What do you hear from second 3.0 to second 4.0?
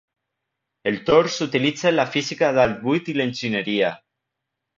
i l'enginyeria.